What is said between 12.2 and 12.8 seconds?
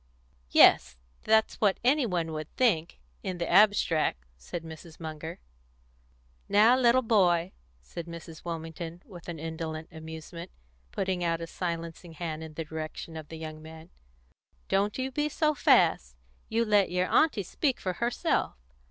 in the